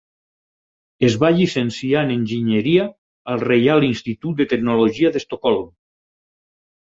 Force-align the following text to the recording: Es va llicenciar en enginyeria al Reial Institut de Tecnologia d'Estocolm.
Es 1.09 1.17
va 1.23 1.29
llicenciar 1.39 2.01
en 2.05 2.13
enginyeria 2.13 2.87
al 3.33 3.43
Reial 3.45 3.85
Institut 3.89 4.41
de 4.41 4.47
Tecnologia 4.55 5.11
d'Estocolm. 5.17 5.69